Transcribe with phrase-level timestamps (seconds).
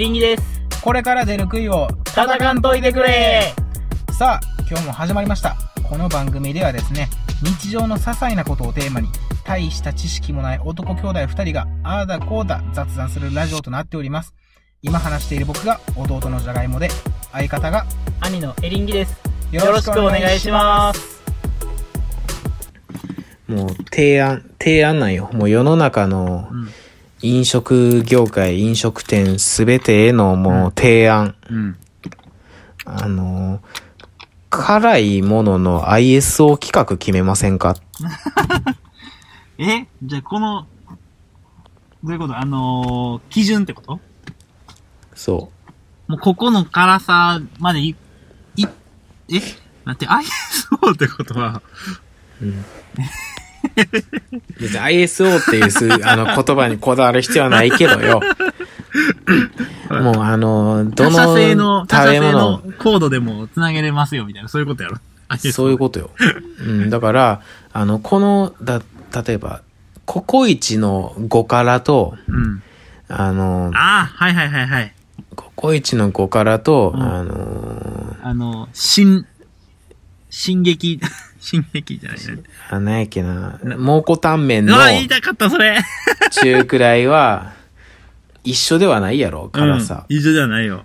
[0.00, 0.62] エリンギです。
[0.80, 3.52] これから出る杭を戦かんといてくれ
[4.18, 7.10] さあ今日も始まりましたこの番組ではですね
[7.42, 9.08] 日常の些細なことをテーマに
[9.44, 14.32] 大した知識もない男兄弟2人がああだこうだ雑談するラジオとなっております
[14.80, 16.88] 今話している僕が弟のじゃがいもで
[17.30, 17.84] 相方が
[18.22, 19.20] 兄のエリンギです。
[19.52, 21.20] よよろしくお願いします。
[23.46, 25.28] もう提案、提案なんよ。
[25.34, 26.68] もう世の中のうん。
[27.22, 31.34] 飲食業界、飲食店すべてへのもう提案。
[31.50, 31.76] うん。
[32.86, 33.60] あの、
[34.48, 37.76] 辛いものの ISO 企画決めませんか？
[39.58, 39.86] え？
[40.02, 40.66] じゃあこの、
[42.02, 42.36] どういうこと？
[42.36, 44.00] あのー、基準ってこと？
[45.14, 45.50] そ
[46.08, 47.94] もうここの辛さまでい、
[48.56, 48.64] い、
[49.28, 49.40] え？
[49.84, 51.62] 待って、ISO ってことは、
[52.40, 52.46] う。
[52.46, 52.64] うん。
[54.60, 58.20] 別に ISO っていうす あの言葉にこだわる必要はないけどよ。
[59.90, 64.98] もうあの、ど他社製の、の他社製食べ物の、コードでも繋げれますよ、みたいな、そういうことやろ。
[65.52, 66.10] そういうことよ。
[66.60, 67.40] うん、だから、
[67.72, 68.82] あの、この、だ、
[69.24, 69.62] 例えば、
[70.06, 72.32] ココイチの5辛と、と。
[72.32, 72.62] うん。
[73.08, 74.94] あの、ああ、はいはいはいはい。
[75.36, 79.26] ココイチの5辛と、うんあのあの、新、
[80.30, 81.00] 進撃、
[81.40, 82.18] 進撃じゃない
[82.70, 85.80] あ、なんやっけな、蒙古タンメンのうわ、言いたかった、それ。
[86.30, 87.52] 中くらいは、
[88.44, 90.06] 一緒ではないやろ、辛さ。
[90.08, 90.84] うん、一緒じゃないよ。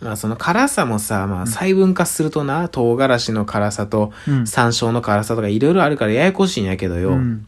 [0.00, 7.46] まあその辛さもさ、まあ細分化するとな、唐辛子の辛さと、うん山椒の辛さとかいろいろあるからややこしいんやけどよ、うん。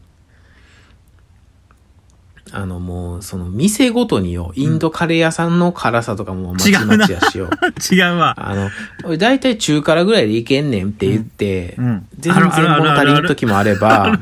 [2.51, 7.49] あのもう、その店ごとによ、インドカレー屋さんの辛さとかもまちまちやしよ。
[7.91, 8.35] 違うわ。
[8.37, 8.69] あの、
[9.03, 14.17] 俺大体中辛ぐらいでいけんねんって言って、うん全然物足りん時もあれば、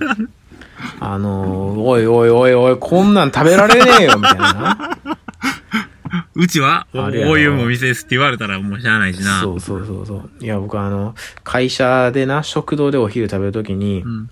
[0.99, 4.98] あの、おいおいおいおい、こんなん食べられねえよ、みたいな。
[6.36, 9.42] うちは、こういうもん店ですって言われたらもうしゃあないしな。
[9.42, 10.30] そうそうそうそう。
[10.39, 14.30] いや、僕あの、会社でな、食堂でお昼食べるときに、うん。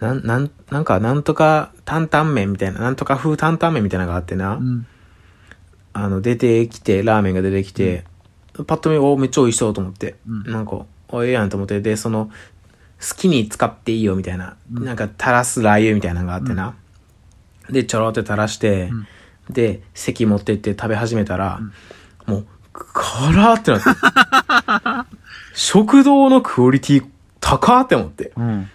[0.00, 4.86] なん、なん、なんか、なんとか担々麺みたいな、なんとか風担々麺みたいなのがあってな、うん。
[5.92, 8.04] あの、出てきて、ラーメンが出てきて、
[8.66, 10.52] パッと見、お、めっちゃ美味しそうと思って、うん。
[10.52, 12.30] なんか、お、ええやんと思って、で、その、
[13.00, 16.74] 好きに使っていいよみたいな、なんか、垂らすラー油みたいなのがあってな、
[17.70, 18.90] で、ちょろって垂らして、
[19.50, 21.60] で、席持って行って食べ始めたら、
[22.26, 25.10] もう、辛ーってなって、
[25.54, 27.04] 食堂のクオリティ
[27.40, 28.32] 高ーって思って。
[28.36, 28.70] うん。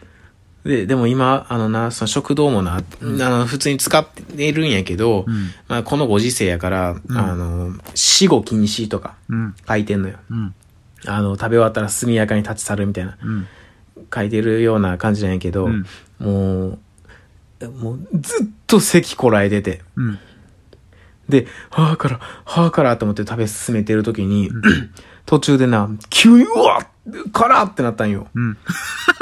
[0.67, 5.25] で、でも今、あのな、その食堂もな、あの、普通に使ってるんやけど、ん
[5.69, 9.56] まあ、このご時世やから、あの、死後禁止とかうん。
[9.67, 10.17] 書いてんのよ。
[10.29, 10.53] うん。
[11.06, 13.47] あの、食べ終わったら速やかに立ち去るみたいな、うん。
[14.13, 15.85] 書いてるような感じなんやけど、うん
[16.19, 16.79] もう、
[17.69, 20.19] もうずっと咳こらえてて、うん。
[21.29, 24.50] で、はあから、はあからと思って食べ進めてる時に、
[25.27, 26.88] 途中でな、急に、うわ
[27.31, 28.27] 辛ってなったんよ。
[28.33, 28.57] うん。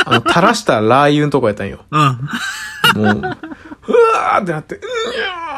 [0.06, 1.84] あの、垂らしたラー油のとこやったんよ。
[1.92, 2.00] うん。
[2.00, 4.80] もう、うわーってなって、う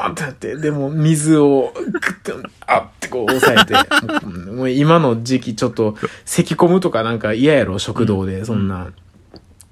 [0.05, 8.87] ーってなって、でも水をグッて、あってこう押さえて、もう今の時期ちょっと咳込むとかなんか嫌やろ、食堂で、そんな。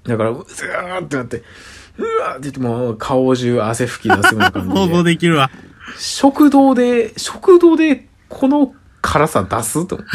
[0.04, 1.44] だから、うわーってなって、
[1.98, 5.04] うわーって言ってもう顔中汗吹き出すような感想像じで。
[5.16, 5.50] できるわ。
[5.98, 10.06] 食堂で、食堂でこの辛さ出すと思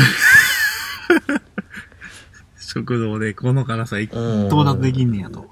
[2.72, 5.50] 食堂でこの辛さ到達できんねやと。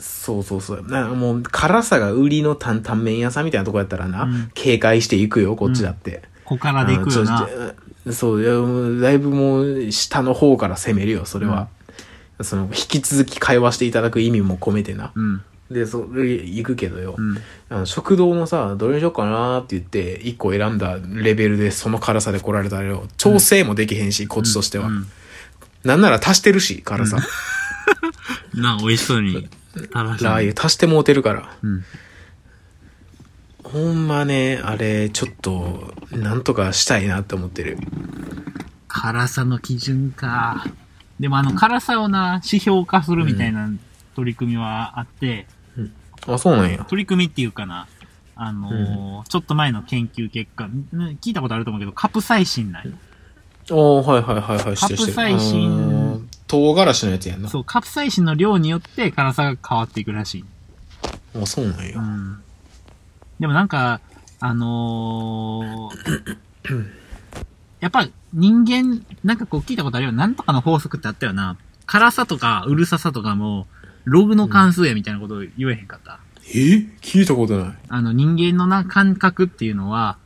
[0.00, 0.82] そうそうそう。
[0.82, 6.22] なもう辛さが売りの担々麺屋さんみたいなとこやったらな、うん警戒していくよ、こっちだって。
[6.44, 7.48] 小辛でいくよな。
[8.12, 11.68] そう、だいぶもう、下の方から攻めるよ、それは。
[12.40, 15.12] その、引き続き会話していただく意味も込めてな。
[15.14, 15.42] うん。
[15.70, 17.14] で、それ、行くけどよ。
[17.16, 17.38] うん。
[17.68, 24.90] あの食堂のさ、どれにしようかなって言って、一個選んだレベルでその辛さで来られたらよ、調整もできへんし、こっちとしては。
[25.84, 27.18] うんなんなら足してるし、辛さ。
[28.54, 29.48] な、美味しそうに。
[29.92, 31.48] ララー油足してもうてるから。
[31.62, 31.84] うん。
[33.62, 37.78] ほんまね、あれ、ちょっと、なんとかしたいなって思ってる。
[38.88, 40.64] 辛さの基準か。
[41.20, 43.70] でもあの、辛さをな、指標化するみたいな
[44.14, 45.46] 取り組みはあって、
[46.26, 46.84] あ、そうなんや。
[46.88, 47.86] 取り組みっていうかな、
[48.34, 50.88] あのーちょっと前の研究結果、ん
[51.20, 52.92] 聞いたことあると思うけど、カプサイシンなんよ
[53.70, 54.76] おー、はいはいはいはい。
[54.76, 57.48] カプサイシンあのー唐辛子のやつやんな。
[57.48, 60.44] そう、カプサイシンの量によって辛さが変わっていくらしい。
[61.40, 61.98] あ、そうなんや。
[61.98, 62.38] うん。
[63.40, 64.00] でもなんか、
[64.40, 66.86] あのー
[67.80, 70.12] やっぱ人間、なんかこう聞いたことあるよ。
[70.12, 71.56] なんとかの法則ってあったよな。
[71.84, 73.66] 辛さとかうるささとかも、
[74.04, 76.20] ログの関数やみたいなことを言えへんかった。
[76.54, 76.86] え？
[77.02, 77.74] 聞いたことない。
[77.88, 80.16] あの人間のな感覚っていうのは、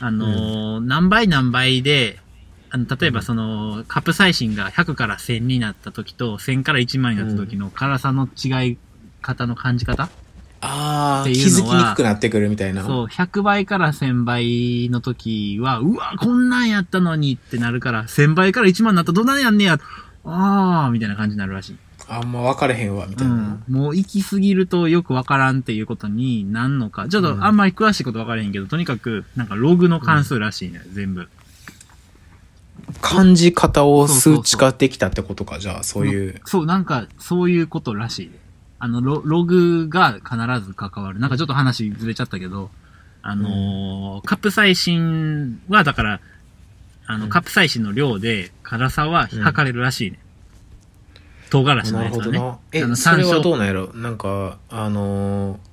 [0.00, 2.18] あのー何倍何倍で、
[2.70, 8.78] あの、例えばその、カプサイシンが100から1000になった時と、1000から1万になった時の辛さの違い
[9.22, 10.08] 方の感じ方、
[10.62, 12.84] ああ、気づきにくくなってくるみたいな。
[12.84, 19.78] そう、100倍から1000倍の時は、うわ、こんなんやったのにってなるから、1000倍から1万になったらどんなんやんねや、
[20.24, 21.76] あー、みたいな感じになるらしい。
[22.08, 23.36] あんま分かれへんわ、みたういな。
[23.36, 23.64] ん。
[23.68, 27.08] もう行き過ぎるとよくわからんっていうことになんのか。
[27.08, 31.28] ちょっとあんまり詳しいことわからへんけど、とにかく、なんかログの関数らしいね、全部。
[33.00, 36.40] 感じ方を数値化できたってことか、じゃあ、そういう。
[36.44, 38.30] そう、なんか、そういうことらしい。
[38.78, 41.18] あの、ロログが必ず関わる。
[41.20, 42.70] なんかちょっと話ずれちゃったけど、
[43.22, 46.20] あのーカプサイシンは、だから、
[47.06, 50.18] あの、うんカプサイシンの量で辛さは測れるらしいね。
[51.50, 52.38] 唐辛子のなるやつはね。
[52.38, 52.58] ほどな。
[52.72, 53.92] えあの、それはどうなんやろ？
[53.94, 55.69] なんか、あのー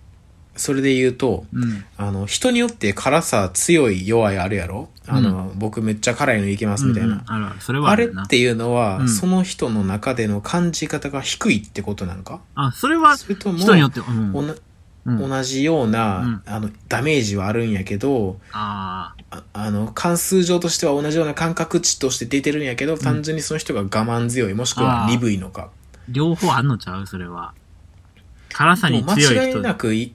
[0.58, 1.86] それで言うと、うん。
[1.98, 4.90] あの、人によって辛さ強い弱いあるやろ？
[5.08, 7.08] あの、僕めっちゃ辛いのいけますみたいな。
[7.08, 7.24] うんうん。
[7.26, 7.96] あれはああ。
[7.96, 9.10] れっていうのは、うん。
[9.10, 12.42] その人の中での感じ方が低いってことなんか？
[12.56, 14.02] あ、それはそれとも、人によって、
[15.06, 16.42] 同じような、うん。
[16.46, 19.14] あの、ダメージはあるんやけど、あ
[19.56, 25.70] の、関数上としては同じような感覚値として出てるんやけど、単純にその人が我慢強い、もしくは鈍いのか。
[26.10, 27.08] ー両方あんのちゃう？
[27.08, 27.54] それは。
[28.52, 29.36] 辛さに強い人。
[29.36, 30.14] 間違いなくい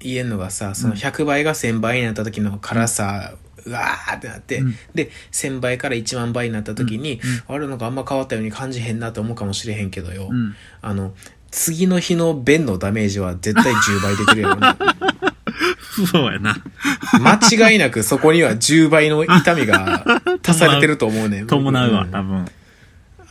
[0.00, 3.34] 言えんのがさ、その100倍が1000倍になった時の辛さ、
[3.66, 10.28] うわーってなって、うんで、1000倍から1万倍になった時に、うんあれなんかあんま変わったように感じへんなと思うかもしれへんけどよ。
[10.30, 10.54] うん。
[10.82, 11.12] あの、
[11.50, 14.68] 次の日の便のダメージは絶対10倍できるよね。
[16.10, 16.56] そうやな。
[17.20, 20.04] 間違いなくそこには10倍の痛みが
[20.46, 21.46] 足されてると思うねん。
[21.48, 22.46] 伴うわ、ん多分。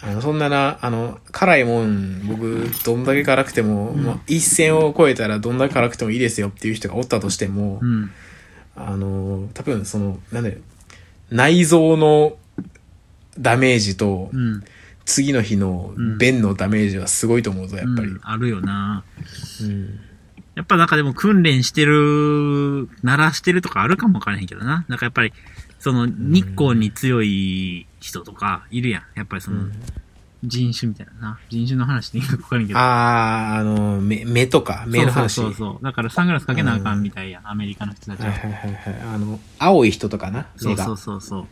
[0.01, 8.11] あのそんなな、あの、辛いもん、僕、どんだけ辛くても、もう一線を越えたらどんだけ辛くてもいいですよっていう人がおったとしても、うん。
[8.75, 10.57] あの、多分その、なんだよ、
[11.29, 12.37] 内臓の
[13.37, 14.63] ダメージと、うん。
[15.05, 18.09] 次の日の便のダメージはすごいと思うぞ、やっぱり。
[18.09, 19.03] うんあるよな。
[19.61, 19.99] うん
[20.55, 24.83] やっぱなんかでも訓練してる、鳴らしてるとかあるかもわからへんけどな。
[24.89, 25.31] なんかやっぱり、
[25.79, 29.03] その日光に強い人とかいるやん。
[29.15, 29.67] やっぱりその
[30.43, 31.39] 人種みたいなな。
[31.49, 32.79] 人種の話でいいかわからんけど。
[32.79, 35.33] あー、あの、目、目とか、目の話。
[35.33, 35.83] そうそうそう。
[35.83, 37.49] だからサングラスかけなあかんみたいやん。
[37.49, 38.31] アメリカの人たちは。
[38.31, 39.01] はいはいはいはい。
[39.15, 40.47] あの、青い人とかな。
[40.55, 41.39] そうそうそうそう。
[41.39, 41.45] は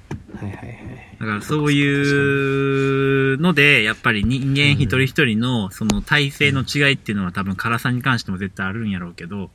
[0.44, 1.18] いはいはい。
[1.19, 9.50] だからそういうので、やっぱり人間一人一人のその体制の違いっていうのは多分辛さに関しても絶対あるんやろうけど、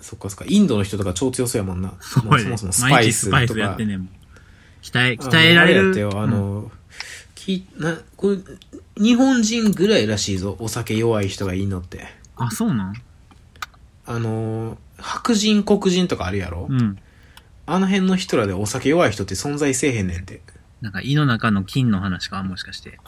[0.00, 0.44] そっかそっか。
[0.48, 1.92] インドの人とか超強そうやもんな。
[2.00, 3.38] そもそもそもスパイスとか。
[3.38, 4.08] スパイスやってんねんもん。
[4.82, 5.80] 鍛え、鍛えられる？
[5.80, 6.70] あれやってよ、あの、
[7.34, 8.38] き、な、これ、
[8.96, 10.56] 日本人ぐらいらしいぞ。
[10.58, 11.98] お酒弱い人がいいのって。
[11.98, 12.00] う
[12.42, 12.94] んあ、そうなん？
[14.06, 16.98] あの、白人、黒人とかあるやろ、うん。
[17.66, 20.40] あの辺の人らでお酒弱い人って存在せえへんねんて。
[20.80, 22.98] なんか胃の中の菌の話か、もしかして。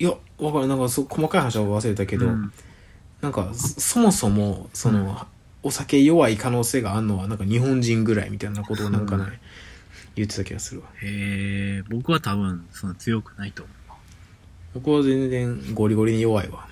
[0.00, 0.66] いや、わかる。
[0.66, 2.52] なんかそう、細かい話は忘れたけど、うん
[3.20, 5.26] なんか、そそもそも、その、
[5.62, 9.40] お酒弱い可能性があるのは、なんか日本人ぐらいみたいなことをなんかね、
[10.14, 10.88] 言ってた気がするわ。
[11.02, 13.78] へえ、僕は多分、その強くないと思う。
[14.74, 16.68] 僕は全然ゴリゴリに弱いわ。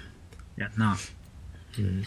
[0.58, 0.96] いやな。
[1.78, 2.04] うん。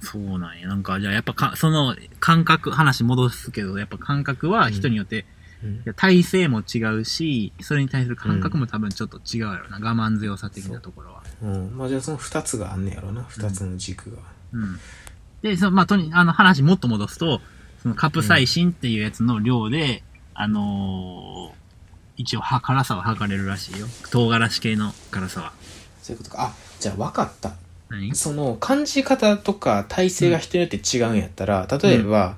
[0.00, 0.68] そうなんや。
[0.68, 5.34] なんか、じゃあやっぱか、その感覚、話戻すけど、やっぱ感覚は人によって、うん
[5.96, 9.78] 体勢も違うし、それに対する感覚も多分ちょっと違うやろな。
[9.78, 11.22] 我慢強さ的なところは。
[11.42, 11.78] うん。
[11.78, 13.22] まあじゃあその二つがあんねやろな。
[13.22, 14.18] 二つの軸が。
[14.52, 14.78] うん。
[15.44, 17.42] で、その、まあ、とに、あの話もっと戻すと、
[17.82, 21.64] そのカプサイシンっていうやつの量で、あのー
[22.16, 23.88] 一応は、辛さは測れるらしいよ。
[24.12, 25.52] 唐辛子系の辛さは。
[26.00, 26.44] そういうことか。
[26.44, 27.54] あ、じゃあ分かった。
[27.90, 28.14] 何？
[28.14, 32.36] その感じ方とか体勢が人によって違うんやったら、例えば、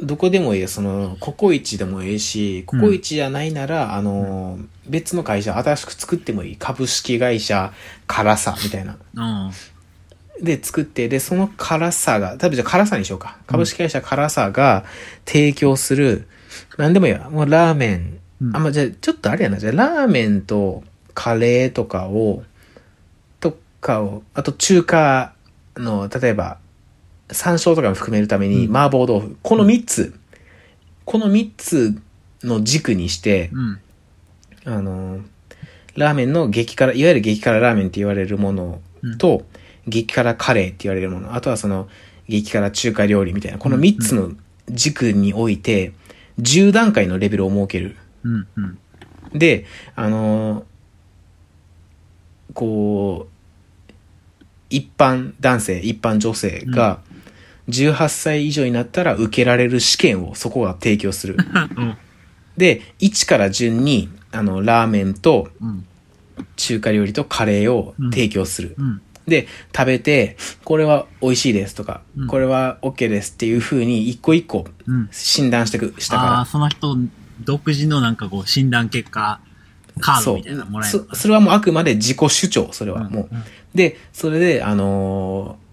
[0.00, 0.66] どこでもいいよ。
[0.66, 6.56] その、ココイチでもいいし、ココイチじゃないなら、あの、別の会社、新しく作ってもいい。
[6.56, 7.72] 株式会社、
[8.08, 8.98] 辛さ、みたいな。
[9.14, 9.52] うん。
[10.42, 13.38] で、作って、で、その辛さが、多分じゃあ辛さにしようか。
[13.46, 14.84] 株式会社辛さが
[15.24, 16.28] 提供する、
[16.78, 17.30] なんでもいいわ。
[17.30, 18.18] もうラーメン。
[18.40, 19.58] うんあ、まあ、じゃあ、ちょっとあれやな。
[19.58, 22.44] じゃあ、ラーメンとカレーとかを、
[23.40, 25.32] とかを、あと中華
[25.76, 26.58] の、例えば、
[27.30, 29.36] 山椒とかも含めるために、うん麻婆豆腐。
[29.42, 30.14] この3つ、
[31.06, 32.00] この3つ
[32.42, 33.80] の軸にして、うん。
[34.66, 35.20] あの、
[35.94, 38.80] ラーメンの激辛、いわゆる激辛ラーメンって言われるもの
[39.18, 39.46] と、
[39.86, 41.88] 激辛カレーって言われるもの、あとはその、
[42.28, 44.32] 激辛中華料理みたいな、この3つの
[44.68, 45.92] 軸において、
[46.40, 47.96] 10段階のレベルを設ける。
[48.24, 48.46] うん。
[48.56, 48.78] うん。
[49.32, 49.64] で、
[49.94, 50.64] あの
[52.54, 53.92] こう、
[54.70, 57.00] 一般男性、一般女性が、
[57.68, 61.36] 18歳以上になったら受けられる試験をそこが提供する。
[61.76, 61.96] うん。
[62.56, 65.84] で、1から順に、あの、ラーメンとうん。
[66.56, 68.74] 中華料理とカレーを提供する。
[68.78, 69.02] うん。
[69.26, 75.08] で、食べて、これは美味しいですとか、うんこれは OK ですっていう風に一個一個うん。
[75.12, 76.96] 診断してく、したああー、かその人
[77.44, 79.40] 独自のなんかこう診断結果、
[80.00, 80.18] カら。
[80.18, 83.28] ードみたいなのもらえるそそれはもうあくまで自己主張、それはもう。
[83.32, 83.42] うん
[83.74, 85.66] で、それで、あのー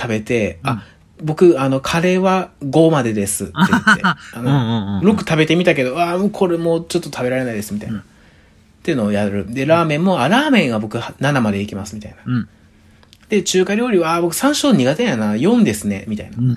[0.00, 0.84] 食べて、うんあ、
[1.24, 5.16] 僕、あの、カレーは5までですって言って、 あうんの、うんうん。
[5.16, 7.96] 6食べてみたけど、ああ、もうこれもうちょっと食べられないです、みたいな。
[7.96, 8.04] うんっ
[8.88, 9.52] ていうのをやる。
[9.52, 12.46] で、ラーメンも、あ、ラーメンは僕7までいきます、みたいな。
[13.30, 13.38] うん。
[13.38, 16.40] で、中華料理は、あ僕山椒苦手やな、4ですね、みたいなう。
[16.40, 16.56] ん。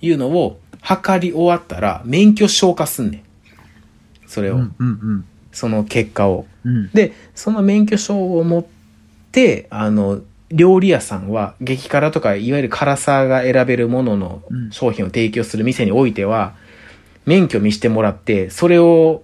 [0.00, 3.22] いうのを、測り終わったら、免許消化すんねん。
[4.26, 4.74] それを、うん。
[4.78, 5.24] うん。
[5.52, 6.46] その結果を。
[6.64, 6.90] うん。
[6.92, 8.64] で、その免許証を持っ
[9.30, 10.20] て、あの、
[10.50, 16.54] 料理屋さんは、激辛とか、いわゆる辛さが選べるもののうん商品を提供する店においては、
[17.24, 19.22] 免許見してもらって、それを、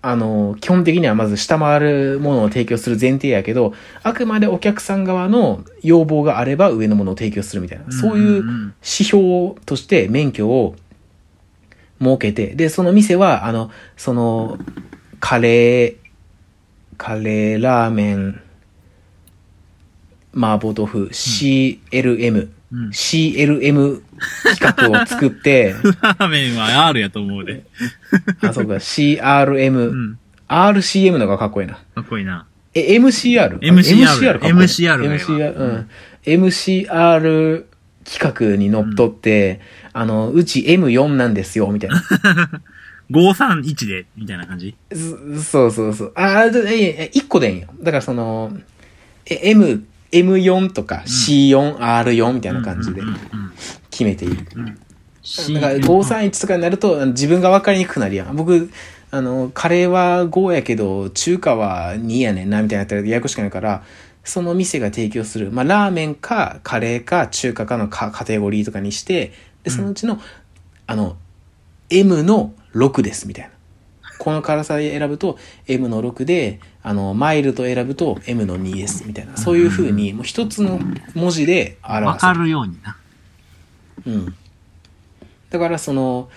[0.00, 10.76] あの、基本的にはまず下回るものを提供する前提やけど、あくまでお客さん側の要望があれば上のものを提供するみたいな、そういう指標として免許を
[12.00, 14.58] 設けて、で、その店は、あの、その、
[15.18, 15.96] カレー、
[16.96, 18.40] カレー、ラーメン、
[20.32, 22.88] 麻婆豆腐、CLM、うん。
[22.90, 24.02] CLM
[24.58, 27.64] 企画を作って、ラーメンは R やと思うで。
[28.42, 30.18] あ、そうか、CRM、うん。
[30.48, 31.74] RCM のがかっこいいな。
[31.94, 32.46] かっこいいな。
[32.74, 33.58] え、MCR?
[33.58, 35.88] MCR かっこいい MCR MCR、うん。
[36.24, 37.64] MCR
[38.04, 39.60] 企画にのっとって、
[39.92, 42.02] あの、うち M4 なんですよ、みたいな。
[43.10, 44.76] 531で、みたいな感じ？
[44.92, 46.12] そそうそうそう。
[46.14, 47.68] ああ、でええ、1個でいいんよ。
[47.80, 48.56] だからその、
[49.26, 53.16] え M、M4 とか C4、R4 みたいな感じでうんうん
[53.98, 54.32] 決めていい。
[54.32, 54.74] うん。
[55.54, 58.36] だから531とかになると自分が分かりにくくなるやん。
[58.36, 58.70] 僕、
[59.10, 63.82] あの、カレーは5やけど、中華は2やねんな、みたいになったらややこしくないから、
[64.22, 69.32] その店が提供する、まあ、ラーメンか、カレーか、中華かのカカテゴリーとかにして、
[69.64, 70.20] で、そのうちの、
[70.86, 71.16] あの、
[71.90, 73.50] M の6です、みたいな。
[74.18, 79.36] この辛さで選ぶと M の6で、あの、マイルと選ぶと M の2です、みたいな。
[79.36, 80.78] そういう風に、もう一つの
[81.14, 82.06] 文字で表す。
[82.06, 82.97] わかるようにな。
[84.06, 84.34] うん。
[85.50, 86.28] だからその、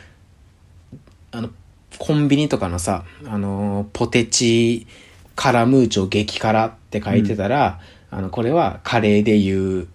[1.32, 1.50] あの、
[1.98, 4.88] コンビニとかのさ、あの、ポテチ
[5.36, 9.88] カラムーチョ激辛って書いてたら、あの、これはカレーでいう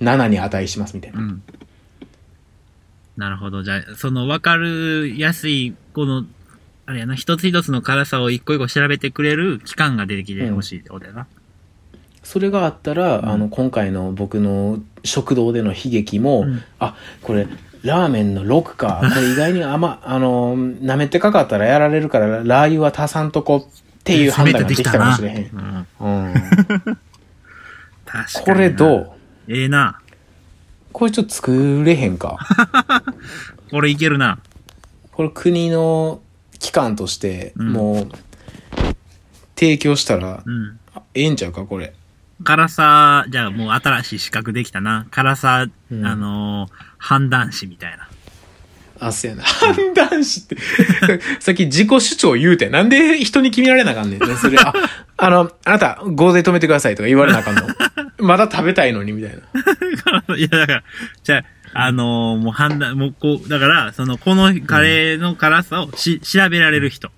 [0.00, 1.20] 7に値しますみたいな。
[1.20, 1.42] うん。
[3.16, 3.62] なるほど。
[3.62, 6.24] じゃあ、その分かるやすい、この、
[6.86, 11.26] あれやな、一つ一つの辛さを一個一個調べてくれる機関が出てきてほしいってことやな。
[12.24, 17.46] それがあったら、んあの、今回の僕の食堂での悲劇も、うんあ、これ、
[17.82, 19.02] ラーメンの6か。
[19.14, 25.86] これ意外に甘、あの、舐めてかかったらやられるから、ラー油は足さんとこっていう判断ができたかもしれへん。
[26.00, 26.34] うん。
[28.44, 29.10] これどう？
[29.48, 30.00] ええな。
[30.92, 32.38] これちょっと作れへんか？
[33.70, 34.38] これいけるな。
[35.12, 36.20] これ国の
[36.58, 38.08] 機関として、うんもう、
[39.56, 40.42] 提供したら、
[41.14, 41.92] ええんちゃうか、これ。
[42.44, 45.06] 辛さ、じゃあもう新しい資格できたな。
[45.10, 48.08] 辛さ、うんあのー判断士みたいな。
[48.98, 49.42] あ、そうやな。
[49.42, 50.56] 判断士って。
[51.40, 54.36] さっき自己主張言うて、なんで人に決められなあかんねん。
[54.38, 54.72] それ、あ、
[55.18, 57.62] あの、あなた、5で止めてくださいとか言われなあかんの。
[58.26, 59.36] まだ食べたいのに、みたいな。
[60.36, 60.82] いや、だから、
[61.22, 67.10] じゃあ、あのーもう判断、もうこう、だから、その、このカレーの辛さをし、調べられる人。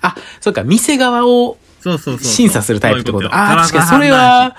[0.00, 2.24] あ、そうか、店側をそうそうそう。
[2.24, 3.28] 審査するタイプってこと。
[3.28, 4.56] そういうよああ、確かにそれは、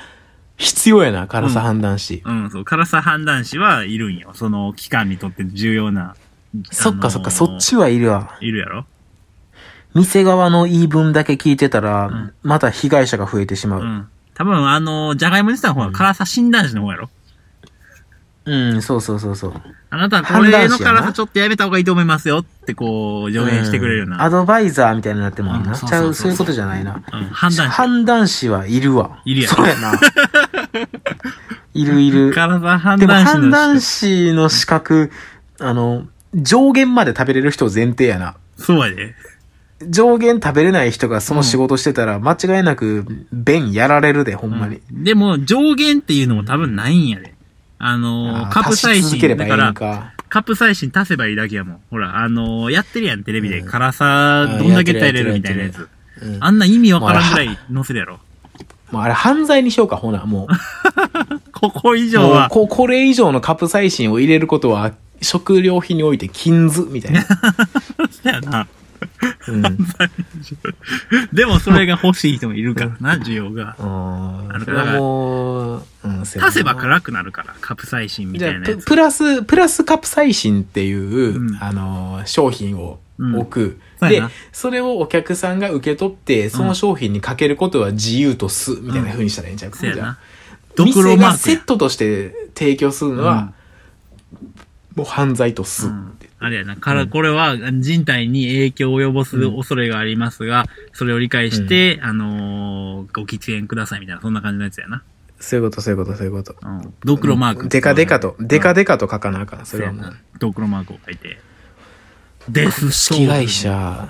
[0.57, 2.17] 必要やな、辛さ判断士。
[2.17, 4.31] 士うん、そう、辛さ判断士はいるんよ。
[4.33, 6.15] その期間にとって重要な。
[6.71, 8.37] そっかそっか、そっあちはいるわ。
[8.39, 8.85] いるやろ？
[9.93, 13.81] 店側の言い分だけ聞いてたら、んまた被害者が増えてしまう。
[13.81, 14.07] うん。
[14.33, 17.09] 多分、あのー、じゃがいも自体の方は辛さ診断士の方やろ？
[18.45, 19.53] うん、そうそうそうそう。
[19.89, 24.15] あなたはこ判れの辛さちょっとやめた方がいいと思いますよってこう、助言してくれるような。
[24.17, 25.71] うんアドバイザーみたいになってもな。
[25.71, 27.03] うんそうちゃう、そうそうそうそういうことじゃないな。
[27.11, 27.75] うん、判断士。
[27.75, 29.21] 判断士はいるわ。
[29.25, 29.93] いるやろそうやな。
[31.73, 32.33] いるいる。
[32.33, 35.11] 辛さ判でも断士の判断士の資格、
[35.59, 38.35] あの、上限まで食べれる人前提やな。
[38.57, 39.15] そうやで。
[39.87, 44.81] 上限食べれない人がその仕事してたら、間違いなく、便やられるで、ほんまに。
[44.91, 47.34] でも、上限っていうのも多分ないんやで。
[47.87, 49.73] あのーカプサイシン、だから。
[50.27, 51.79] カプサイシン足せばいいだけやもん。
[51.91, 53.59] ほら、あのーやってるやん、テレビで。
[53.59, 55.79] うん辛さ、どんだけ耐えれるみたいなやつ。
[55.79, 58.19] うんあんな意味わからんぐらい載せるやろ。
[58.91, 60.47] もうあれ犯罪にしようか、ほな、もう。
[61.51, 67.23] ここ以上は、こ、これ以上のカプサイシンを入れることは、食料品において禁ず、みたいな。
[68.09, 68.67] そうやな。
[69.47, 69.63] うん。
[71.33, 73.75] でもそれが欲しい人もいるからな、 需要が。
[73.79, 78.67] ああるからもう、うん、足せば辛くなるから、カプサイシンみたいな。
[78.77, 83.79] プラス、プラスカプサイシンっていう、うんあの、商品を置く。
[84.01, 90.17] でそうやな、それをお客さんが受け取って、その商品にかけることは自由とす、みたいな風にしたらいいんちゃうかじゃあ。
[90.75, 91.33] ドクロマークや。
[91.37, 93.53] セットとして提供するのは、
[94.95, 95.87] もう犯罪とす。
[95.87, 96.75] うんあれやな。
[96.75, 105.03] から、これは人体に影響を及ぼす恐れがありますが、それを理解して、あのーご喫煙くださいみたいな、そんな感じのやつやな。
[105.39, 106.55] そういうこと、そういうこと、そういうこと。
[106.61, 106.93] うん。
[107.03, 107.67] ドクロマーク。
[107.67, 109.59] デカデカと、デカデデカと書かなあかん。
[109.65, 110.15] そそれはもう。
[110.39, 111.39] ドクロマークを書いて。
[112.49, 114.07] デス株式会社、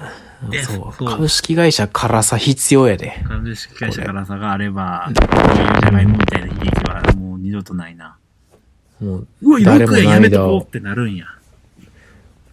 [0.50, 3.24] でそう株式会社辛さ必要やで。
[3.28, 8.18] 株式会社からさがあれば、こういうじゃがいもみたいな悲劇はもう二度とないな。
[9.00, 11.26] もう、うわ、6誰も円やめとこうってなるんや。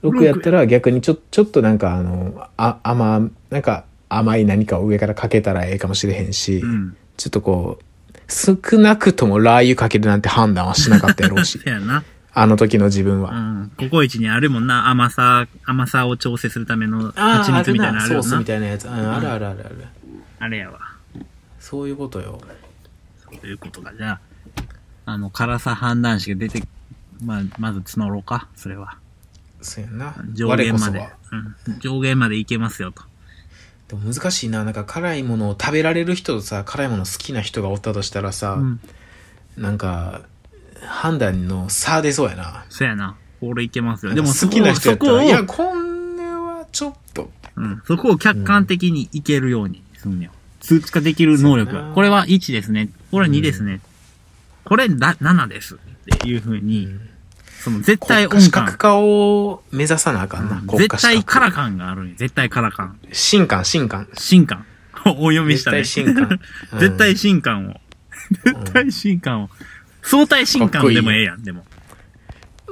[0.03, 6.97] 6やったら逆にちょ、ちょっとなんかあの、あ、甘、なんか甘い何かを上からかけたらええかもしれへんし、うん。
[7.17, 7.85] ちょっとこう、
[8.29, 11.61] 少なくともラー油かけるなんて判断はしなかったやろうし。
[12.35, 13.31] あの時の自分は。
[13.31, 13.73] うん。
[13.77, 14.89] ココイチにあるもんな。
[14.89, 18.45] 甘さ、甘さを調整するための蜂蜜みたいなのあるよなソースみ。
[18.47, 18.87] たいなやつ。
[18.87, 19.85] うん、あるあるあるある。
[20.39, 20.81] あれやわ。
[21.61, 22.41] そういうことよ。
[23.41, 24.21] ということが、じゃあ、
[25.05, 26.63] あの、辛さ判断式が出て、
[27.23, 28.97] まあ、まず募ろうか、それは。
[29.63, 30.15] そうやな。
[30.33, 31.09] 上我限まで。
[31.69, 31.79] うん。
[31.81, 33.03] 上限までいけますよと。
[33.89, 34.65] でも難しいな。
[34.65, 38.81] なんか辛いものを食べられる人とさ、辛いもの好きな人がおったとしたらさ、うん。
[39.57, 40.23] なんか、
[40.85, 42.65] 判断の差出そうやな。
[42.69, 43.17] そやな。
[43.41, 44.11] これいけますよ。
[44.11, 47.31] ででもも好きな人やったら、いや、これはちょっと。
[47.57, 47.83] うん。
[47.87, 50.33] そこを客観的にいけるようにすんねよ。
[50.61, 52.89] 数値化できる能力これは1ですね。
[53.11, 53.81] これは2ですね。
[54.65, 55.75] これだ7です。
[55.75, 55.79] っ
[56.19, 56.89] ていうふうに、
[57.63, 58.77] その絶対音国家資格感。
[58.77, 60.57] 化を目指さなあかんな。
[60.57, 62.15] うん絶対資格辛感があるんよ。
[62.17, 62.99] 絶対辛感。
[63.13, 64.09] 新感、新感。
[64.15, 64.67] 新感。
[65.07, 65.85] お読みしたね。
[65.85, 66.41] 絶対新感
[66.73, 67.81] うん 絶対新感を。
[68.45, 69.51] 絶対新感を。
[70.03, 71.65] 相対新感でもええやん、でも。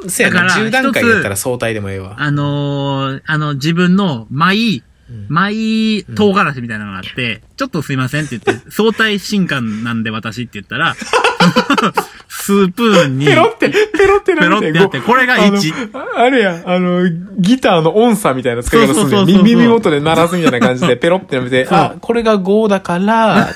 [0.09, 2.17] せやから10段階やったら相対でもええわ。
[2.19, 4.83] あのー、あの、自分のマイ、
[5.29, 10.95] マイ唐辛子みたいなのがあって、ちょっとすいませんって言って、 相対新感なんで私って言ったら、
[12.29, 15.91] スープーンに、ペロって、ペロってペロってやって、これが1。
[16.17, 19.43] あれや、あの、ギターの音差みたいな使い方するねそうそうそうそう。
[19.45, 23.49] 耳元で鳴らすみたいな感じで ペロってやめて、あ、これが5だから、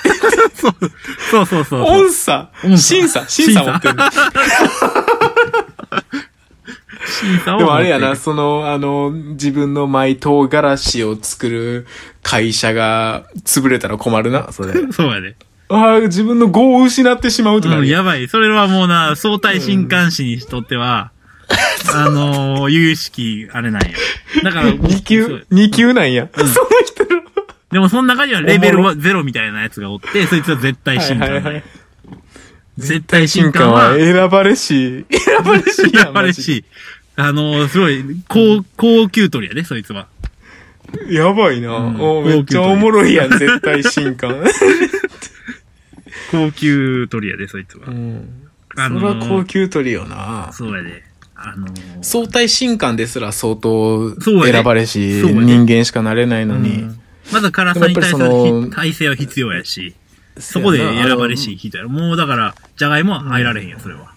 [1.30, 1.82] そうそうそう。
[1.82, 3.24] 音差音差審査？
[3.28, 3.94] 審査持ってる。
[7.44, 11.86] でもあれやな、その、あの、自分のマイ唐辛子を作る
[12.22, 14.72] 会社が潰れたら困るな、それ。
[14.92, 15.36] そうやで。
[15.68, 18.28] ああ、自分の語を失ってしまうとか、うん、やばい。
[18.28, 21.10] それはもうな、相対新幹士にとっては、
[21.94, 23.96] あのー、有識、あれなんや。
[24.42, 26.28] だから、 2そ級う、2級なんや。
[26.34, 26.46] その
[26.84, 27.22] 人の。
[27.72, 31.64] でもその中にはレベルはゼロみたいなやつがおって、そいつは絶対新刊だよはいはいはい。
[32.78, 36.06] 絶対新新刊は選ばれし、 選ばれしやん。
[36.06, 36.64] やばれし、
[37.16, 40.08] あのー、すごい、高、高級取りやで、そいつは。
[41.08, 41.76] やばいな。
[41.76, 44.44] うんおめっちゃおもろいやん、絶対新刊。
[46.30, 47.90] 高級取りやで、そいつはう。
[47.90, 48.28] ん。
[48.76, 50.50] あのそれは高級取りよな。
[50.52, 51.02] そうやで。
[51.36, 51.72] あのー、
[52.02, 56.82] 相対新刊ですら相当そうやね選ばれし、そうやね人間しかなれないのに。
[56.82, 57.00] うん
[57.32, 59.94] まず辛さに対するでもやっぱりそのひ体制は必要やし、
[60.38, 61.88] そこで選ばれし人やろ。
[61.88, 64.13] もうだから、じゃがいもは入られへんよ、それは。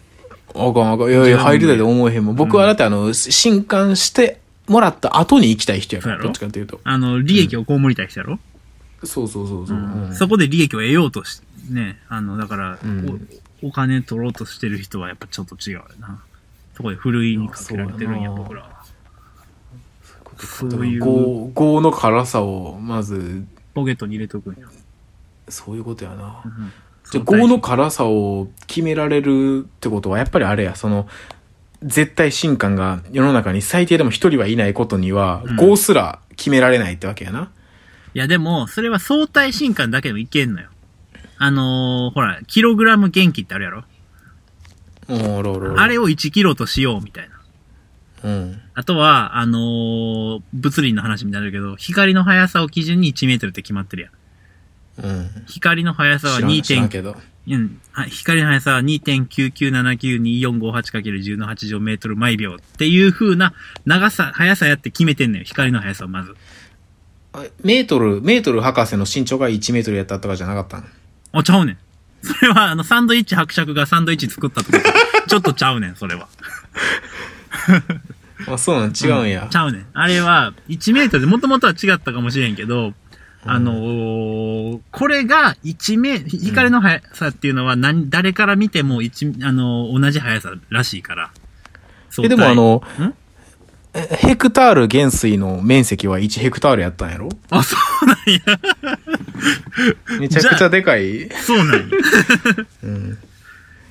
[0.57, 1.09] あかんあかん。
[1.09, 2.35] いやいや、入りたいと思えへんもん。
[2.35, 6.79] 僕はだってあの、新刊してもらった後に行きたい人やから、どっちかっていうと。
[6.83, 8.39] あの、利益を被りたい人やろ、
[9.03, 9.77] そうそうそうそう。
[9.77, 13.29] うんそこで利益を得ようとし、ね、あの、だから、うん
[13.63, 16.19] お、お金取ろうとしてる人はやっぱちょっと違うよな。
[16.75, 18.77] そこでふるいにかけられてるんや、僕らは。
[20.39, 23.43] そういう5、5の辛さを、まず、
[23.73, 24.67] ポケットに入れとくんや。
[25.49, 26.41] そういうことやな。
[26.45, 26.71] うん
[27.11, 31.07] じゃあ5の辛さを決められるってことは、やっぱりあれや、その、
[31.83, 37.51] 絶対新感が世の中に最低でも一人はいないことには、うん5すら決められないってわけやな。
[38.13, 40.69] いやでも、それは相対新感だけでもいけんのよ。
[41.37, 43.83] あのー、ほら、キログラム元気ってあるやろ？
[45.09, 47.35] おろろろあれを1キロとしようみたいな。
[48.23, 48.61] うん。
[48.73, 54.11] あとは、あのー、物理の話みたいになるけど、光の速さを基準に1メートルって決まってるやん。
[55.01, 55.29] うん。
[55.47, 56.89] 光の速さは知らん知らん 2.
[56.89, 57.15] けど。
[57.47, 57.79] うん。
[57.91, 63.53] はい光の速さは 2.99792458×10 の8乗メートル毎秒っていう風な
[63.85, 65.43] 長さ、速さやって決めてんのよ。
[65.43, 66.35] 光の速さをまず。
[67.33, 70.85] あメートル、メートル博士の身長が1メートルやったとかじゃなかったん
[71.33, 71.77] あ、ちゃうねん。
[72.21, 74.89] それは、あの、サンドイッチ伯爵がサンドイッチ作ったとかと、
[75.27, 76.27] ちょっとちゃうねん、それは。
[78.47, 79.55] あ、そうなん違うんやち。
[79.55, 79.85] ゃうねん。
[79.93, 82.93] あれは、1メートルで、もともとは違ったかもしれんけど、
[83.45, 91.31] あのーこれが1メ光の速さっていうのは何、誰から見ても一あのー同じ速さらしいから。
[92.23, 92.81] え、でもあ、の
[93.93, 97.29] ヘクタール減水の面積は1ヘクタールやったんやろ？
[97.49, 98.41] あ、そうなんや。
[100.19, 101.29] めちゃくちゃでかい。
[101.29, 101.83] そうなんや。
[102.83, 103.17] うん。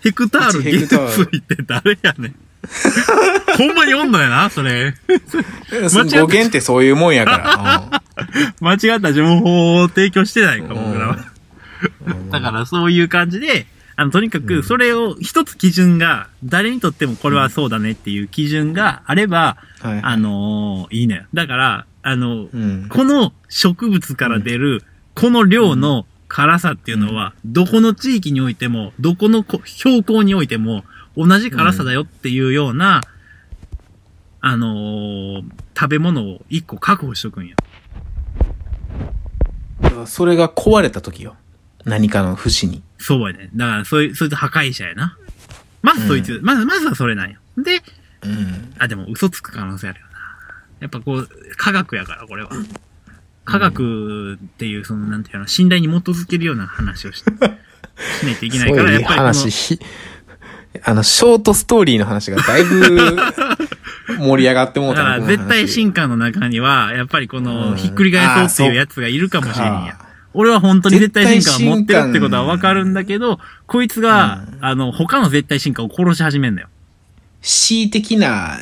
[0.03, 2.35] ヘクタール1ヘ減水って誰やねん。
[3.59, 4.95] ほんまにおんのやな、それ。
[5.29, 7.39] そ間違った語源ってそういうもんやか
[7.93, 8.03] ら。
[8.61, 11.19] 間違った情報を提供してないか、うん僕らは。
[12.07, 20.01] うんだからそういう感じで、あの、とにかく、それを、一つ基準が、誰にとってもこれはそうだねっていう基準があれば、はい。
[20.03, 21.25] あのーいいのよ。
[21.33, 22.89] だから、あの、うん。
[22.91, 24.83] この植物から出る、
[25.15, 30.85] この量の辛さっていうのは、どこの地域においても、どこのこ標高においても、
[31.17, 33.01] 同じ辛さだよっていうような、
[34.43, 35.45] あのー
[35.79, 37.57] 食べ物を一個確保しとくんよ。
[40.07, 41.37] それが壊れた時よ。
[41.85, 42.83] 何かの節に。
[42.99, 43.51] そうやね。
[43.55, 45.17] だから、そういう、そいつ破壊者やな。
[45.83, 47.39] まずそいつ、まず、まずはそれなんよ。
[47.57, 47.83] で、
[48.23, 48.75] うん。
[48.79, 50.17] あ、でも嘘つく可能性あるよな。
[50.81, 52.51] やっぱこう、科学やから、これは。
[53.45, 59.79] 科学っていう、その、なんていうの、信頼に基づけるような話をし しないといけないから、やっぱり話、ひ
[60.85, 63.17] あの、ショートストーリーの話がだいぶ
[64.19, 70.07] 盛り上がってもうだから、た絶対進化の中には、やっぱりこうの、んひっくり返そうっていうやつがいるかもしれんやか。
[70.35, 76.69] 俺は本当に絶対進化を持ってるってことはわかるんだけど、こいつが、うんあの、他の絶対進化を殺し始めんだよ。
[77.43, 78.59] 恣意的な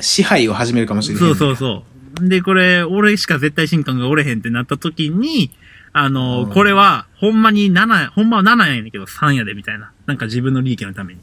[0.00, 1.20] 支配を始めるかもしれない。
[1.20, 1.84] そうそうそ
[2.22, 2.28] う。
[2.28, 5.50] で、これ、俺しか絶対進化がおれへんってなった時に、
[5.92, 9.90] あの、うんこれは、ほんまに7、ほんまは7やねんけど3やで、みたいな。
[10.06, 11.20] なんか自分の利益のために。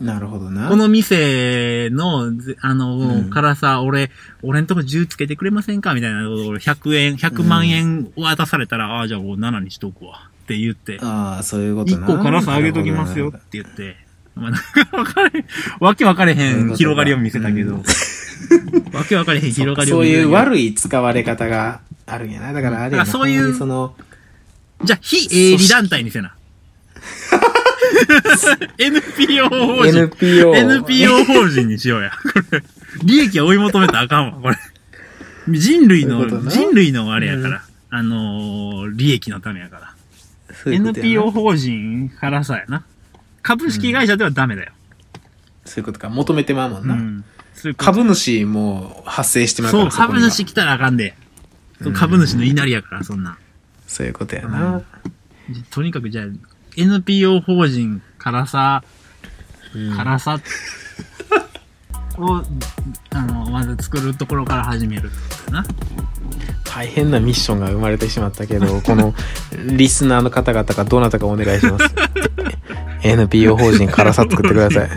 [0.00, 0.68] なるほどな。
[0.68, 4.10] この店の、ぜあの、うんからさ、俺、
[4.42, 5.92] 俺んとこ10つけてくれませんか？
[5.92, 6.28] みたいな。
[6.30, 10.30] 俺100円、100万円渡されたら、ああ、じゃあもう7にしとくわ。
[10.44, 10.98] って言って。
[11.02, 12.06] ああ、そういうこと1な。
[12.06, 13.96] 個辛さ上げときますよって言って。
[14.34, 15.44] まあ、なんか分かれ、
[15.80, 17.74] わけ分かれへん広がりを見せたけど。
[17.74, 17.84] わ
[19.06, 20.32] け分かれへん広がりをそういう見せたけど。
[20.32, 22.52] 悪い使われ方があるんやな。
[22.54, 23.94] だからあれやなそういうその、
[24.82, 26.34] じゃあ、非営利団体にせな。
[28.78, 29.98] NPO 法人。
[29.98, 30.54] NPO。
[30.54, 32.10] NPO 法人にしようや。
[32.10, 32.62] これ。
[33.04, 34.56] 利益を追い求めたらあかんわ、これ。
[35.48, 37.62] 人類の、そういう人類のあれやから。
[37.90, 39.94] あのー、利益のためやから。
[40.54, 42.84] そういう NPO 法人からさやな。
[43.42, 44.72] 株式会社ではダメだよ。
[45.64, 46.08] そういうことか。
[46.08, 46.94] 求めてまうもんな。
[46.94, 47.24] うん。
[47.54, 49.90] そう株主も発生してまうかそう、ら。
[49.90, 51.14] こには株主来たらあかんで。
[51.82, 53.38] そう株主の稲荷やから、そんな。
[53.86, 54.82] そういうことやな。
[55.70, 56.26] とにかくじゃあ、
[56.76, 58.82] NPO 法人からさ、
[59.74, 60.40] うん辛さ
[62.18, 62.42] を、
[63.10, 65.10] あの、まず作るところから始める
[65.50, 65.64] な。
[66.64, 69.14] 大変なミッションが生まれてしまったけど、 この
[69.66, 71.94] リスナーの方々がどなたかお願いします。
[73.02, 74.90] NPO 法人辛さ作ってください。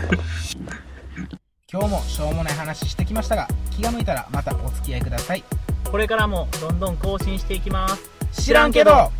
[1.72, 5.42] 今日もしょうもない話してきましたが、気が向いたらまたお付き合いください。
[5.90, 8.42] これからもどんどん更新していきます。
[8.42, 9.10] 知らんけど